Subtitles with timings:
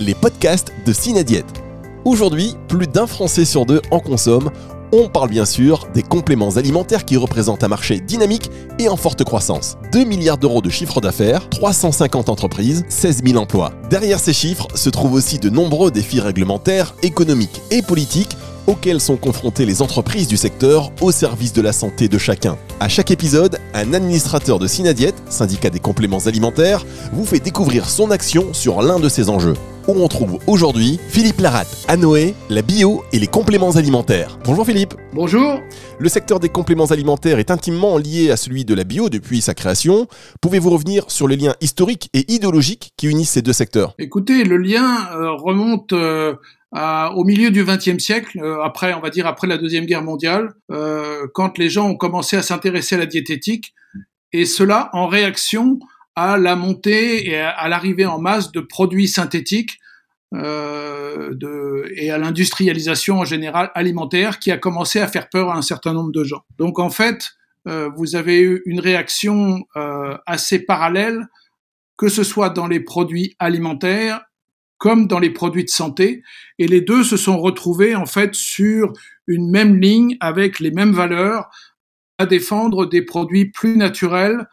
[0.00, 1.46] les podcasts de Cinadiète.
[2.04, 4.50] Aujourd'hui, plus d'un Français sur deux en consomme.
[4.92, 9.24] On parle bien sûr des compléments alimentaires qui représentent un marché dynamique et en forte
[9.24, 9.76] croissance.
[9.92, 13.72] 2 milliards d'euros de chiffre d'affaires, 350 entreprises, 16 000 emplois.
[13.90, 18.36] Derrière ces chiffres se trouvent aussi de nombreux défis réglementaires, économiques et politiques
[18.66, 22.56] auxquels sont confrontées les entreprises du secteur au service de la santé de chacun.
[22.80, 28.10] À chaque épisode, un administrateur de Synadiète, syndicat des compléments alimentaires, vous fait découvrir son
[28.10, 29.54] action sur l'un de ces enjeux.
[29.88, 34.38] Où on trouve aujourd'hui Philippe Laratte, à Noé, la bio et les compléments alimentaires.
[34.44, 34.92] Bonjour Philippe.
[35.14, 35.60] Bonjour.
[35.98, 39.54] Le secteur des compléments alimentaires est intimement lié à celui de la bio depuis sa
[39.54, 40.06] création.
[40.42, 43.94] Pouvez-vous revenir sur les liens historiques et idéologiques qui unissent ces deux secteurs?
[43.98, 46.34] Écoutez, le lien euh, remonte euh,
[47.14, 50.52] au milieu du XXe siècle, euh, après, on va dire après la deuxième guerre mondiale,
[50.70, 53.72] euh, quand les gens ont commencé à s'intéresser à la diététique,
[54.34, 55.78] et cela en réaction
[56.18, 59.78] à la montée et à, l'arrivée en masse de produits synthétiques
[60.34, 65.62] euh, et à l'industrialisation en général alimentaire qui a commencé à faire peur à un
[65.62, 66.42] certain nombre de gens.
[66.58, 67.30] Donc en fait,
[67.68, 71.28] euh, vous avez eu une réaction euh, assez parallèle,
[71.96, 74.22] que ce soit dans les produits alimentaires
[74.76, 76.22] comme dans les produits de santé,
[76.60, 78.92] et les deux se sont retrouvés en fait sur
[79.26, 81.48] une même ligne avec les mêmes valeurs
[82.18, 84.46] à défendre des produits plus naturels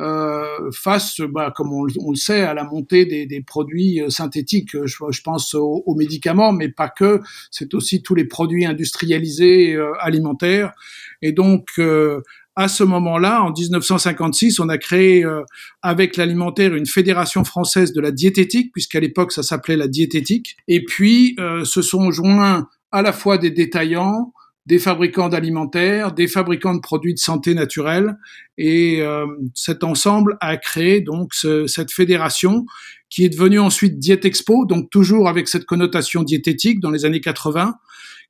[0.00, 4.76] euh, face, bah, comme on, le sait, à la montée des, produits euh, synthétiques.
[4.84, 7.20] Je, pense aux, aux, médicaments, mais pas que.
[7.50, 10.72] C'est aussi tous les produits industrialisés euh, alimentaires.
[11.22, 12.20] Et donc, euh,
[12.56, 15.42] à ce moment-là, en 1956, on a créé euh,
[15.82, 20.56] avec l'alimentaire une fédération française de la diététique, puisqu'à l'époque ça s'appelait la diététique.
[20.68, 24.32] Et puis euh, se sont joints à la fois des détaillants,
[24.70, 28.16] des fabricants d'alimentaires, des fabricants de produits de santé naturelle,
[28.56, 32.66] et euh, cet ensemble a créé donc cette fédération
[33.08, 37.74] qui est devenue ensuite Diétexpo, donc toujours avec cette connotation diététique dans les années 80,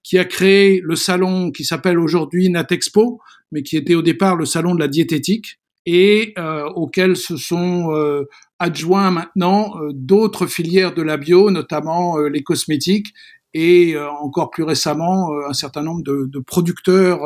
[0.02, 3.20] qui a créé le salon qui s'appelle aujourd'hui Natexpo,
[3.52, 7.94] mais qui était au départ le salon de la diététique et euh, auquel se sont
[7.94, 8.24] euh,
[8.58, 13.12] adjoints maintenant d'autres filières de la bio, notamment les cosmétiques
[13.54, 17.20] et euh, encore plus récemment un certain nombre de, de producteurs,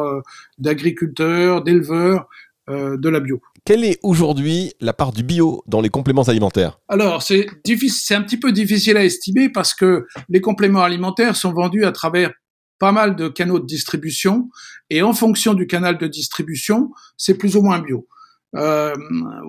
[0.59, 2.29] d'agriculteurs, d'éleveurs
[2.69, 3.41] de la bio.
[3.65, 6.79] Quelle est aujourd'hui la part du bio dans les compléments alimentaires?
[6.89, 7.47] Alors, c'est
[7.89, 11.93] c'est un petit peu difficile à estimer parce que les compléments alimentaires sont vendus à
[11.93, 12.31] travers
[12.79, 14.51] pas mal de canaux de distribution
[14.91, 18.07] et en fonction du canal de distribution, c'est plus ou moins bio.
[18.55, 18.95] Euh,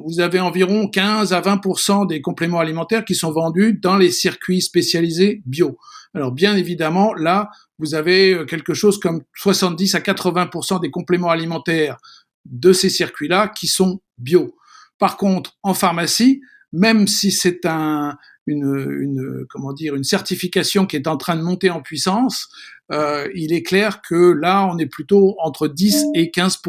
[0.04, 4.62] vous avez environ 15 à 20% des compléments alimentaires qui sont vendus dans les circuits
[4.62, 5.78] spécialisés bio.
[6.14, 11.98] Alors bien évidemment, là, vous avez quelque chose comme 70 à 80% des compléments alimentaires
[12.46, 14.56] de ces circuits-là qui sont bio.
[14.98, 18.18] Par contre, en pharmacie, même si c'est un,
[18.48, 22.50] une, une, comment dire, une certification qui est en train de monter en puissance,
[22.92, 26.60] euh, il est clair que là, on est plutôt entre 10 et 15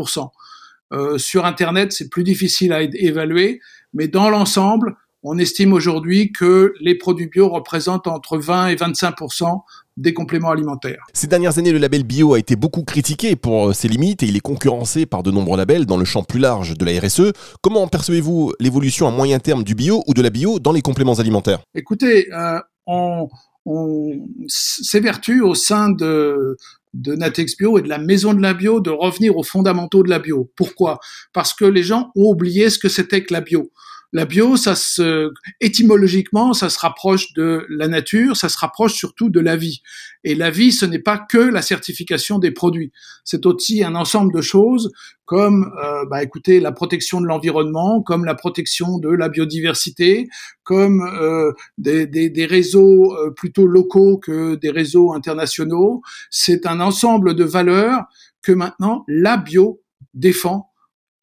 [0.93, 3.61] euh, Sur Internet, c'est plus difficile à évaluer,
[3.93, 9.63] mais dans l'ensemble, on estime aujourd'hui que les produits bio représentent entre 20 et 25%
[9.97, 11.05] des compléments alimentaires.
[11.15, 14.27] Ces dernières années, le label bio a été beaucoup critiqué pour euh, ses limites et
[14.27, 17.33] il est concurrencé par de nombreux labels dans le champ plus large de la RSE.
[17.63, 21.15] Comment percevez-vous l'évolution à moyen terme du bio ou de la bio dans les compléments
[21.15, 21.61] alimentaires?
[21.75, 23.29] Écoutez, euh, on,
[23.65, 26.57] on s'évertue au sein de,
[27.01, 30.11] de Natex Bio et de la maison de la bio de revenir aux fondamentaux de
[30.11, 30.51] la bio.
[30.57, 30.99] Pourquoi?
[31.33, 33.71] Parce que les gens ont oublié ce que c'était que la bio.
[34.17, 39.29] La bio, ça se, étymologiquement, ça se rapproche de la nature, ça se rapproche surtout
[39.29, 39.83] de la vie.
[40.25, 42.93] Et la vie, ce n'est pas que la certification des produits.
[43.25, 44.91] C'est aussi un ensemble de choses
[45.27, 50.29] comme, euh, bah, écoutez, la protection de l'environnement, comme la protection de la biodiversité,
[50.65, 56.01] comme euh, des, des, des, réseaux euh, plutôt locaux que des réseaux internationaux.
[56.31, 58.05] C'est un ensemble de valeurs
[58.41, 59.83] que maintenant la bio
[60.15, 60.66] défend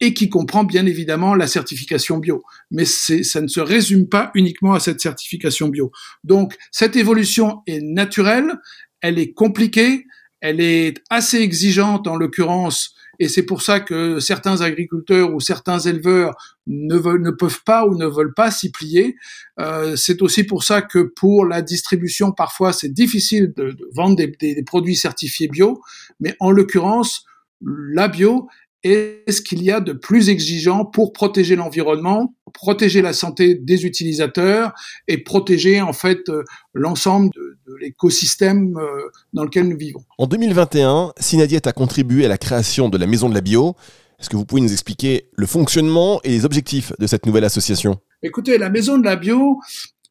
[0.04, 2.42] et qui comprend bien évidemment la certification bio.
[2.70, 5.90] Mais ça ne se résume pas uniquement à cette certification bio.
[6.24, 8.52] Donc cette évolution est naturelle,
[9.00, 10.04] elle est compliquée,
[10.40, 15.78] elle est assez exigeante en l'occurrence, et c'est pour ça que certains agriculteurs ou certains
[15.78, 16.34] éleveurs
[16.66, 19.16] ne, peuvent pas ou ne veulent pas s'y plier.
[19.60, 24.62] Euh, c'est aussi pour ça que pour la distribution, parfois c'est difficile de, vendre des
[24.64, 25.80] produits certifiés bio,
[26.20, 27.24] mais en l'occurrence,
[27.62, 28.48] la bio
[28.84, 33.84] est ce qu'il y a de plus exigeant pour protéger l'environnement, protéger la santé des
[33.84, 34.72] utilisateurs
[35.08, 40.04] et protéger en fait euh, l'ensemble de, de l'écosystème euh, dans lequel nous vivons.
[40.18, 43.74] En 2021, Synadiet a contribué à la création de la Maison de la Bio.
[44.20, 47.98] Est-ce que vous pouvez nous expliquer le fonctionnement et les objectifs de cette nouvelle association?
[48.22, 49.58] Écoutez, la Maison de la Bio,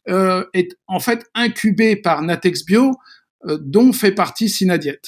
[0.09, 2.91] euh, est en fait incubé par Natex Bio,
[3.45, 4.99] euh, dont fait partie Synadiet.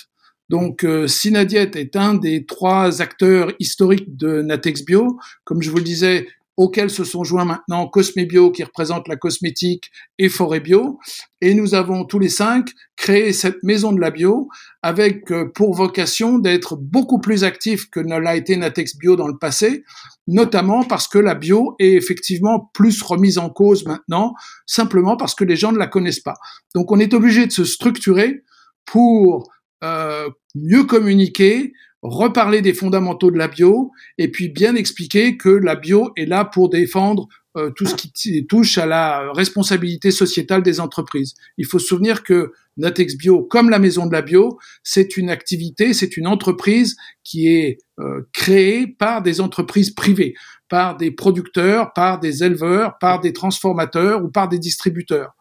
[0.50, 5.18] Donc euh, Synadiet est un des trois acteurs historiques de Natex Bio.
[5.44, 6.28] Comme je vous le disais,
[6.58, 11.00] auxquels se sont joints maintenant Cosmebio qui représente la cosmétique et Forêt Bio.
[11.42, 14.48] Et nous avons tous les cinq créé cette maison de la bio
[14.82, 19.28] avec euh, pour vocation d'être beaucoup plus actif que ne l'a été Natex Bio dans
[19.28, 19.84] le passé,
[20.28, 24.34] notamment parce que la bio est effectivement plus remise en cause maintenant,
[24.66, 26.38] simplement parce que les gens ne la connaissent pas.
[26.74, 28.44] Donc on est obligé de se structurer
[28.86, 29.50] pour
[29.86, 35.76] euh, mieux communiquer, reparler des fondamentaux de la bio et puis bien expliquer que la
[35.76, 40.80] bio est là pour défendre euh, tout ce qui touche à la responsabilité sociétale des
[40.80, 41.36] entreprises.
[41.58, 45.30] Il faut se souvenir que Natex Bio, comme la maison de la bio, c'est une
[45.30, 50.34] activité, c'est une entreprise qui est euh, créée par des entreprises privées,
[50.68, 55.36] par des producteurs, par des éleveurs, par des transformateurs ou par des distributeurs.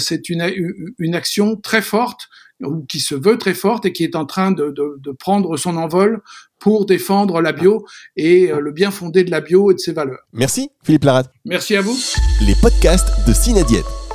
[0.00, 2.28] C'est une action très forte
[2.62, 5.76] ou qui se veut très forte et qui est en train de, de, prendre son
[5.76, 6.22] envol
[6.58, 7.84] pour défendre la bio
[8.16, 10.20] et euh, le bien fondé de la bio et de ses valeurs.
[10.32, 11.24] Merci Philippe Larat.
[11.44, 11.96] Merci à vous.
[12.40, 14.07] Les podcasts de Cinadiète.